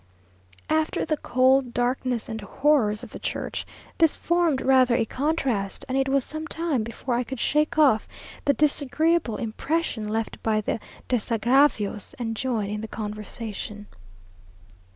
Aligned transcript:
After 0.71 1.05
the 1.05 1.15
cold, 1.17 1.75
darkness, 1.75 2.27
and 2.27 2.41
horrors 2.41 3.03
of 3.03 3.11
the 3.11 3.19
church, 3.19 3.67
this 3.99 4.17
formed 4.17 4.59
rather 4.59 4.95
a 4.95 5.05
contrast; 5.05 5.85
and 5.87 5.95
it 5.95 6.09
was 6.09 6.23
some 6.23 6.47
time 6.47 6.81
before 6.81 7.13
I 7.13 7.23
could 7.23 7.39
shake 7.39 7.77
off 7.77 8.07
the 8.45 8.53
disagreeable 8.55 9.35
impression 9.37 10.07
left 10.07 10.41
by 10.41 10.59
the 10.59 10.79
desagravios, 11.07 12.15
and 12.17 12.35
join 12.35 12.71
in 12.71 12.81
the 12.81 12.87
conversation.... 12.87 13.85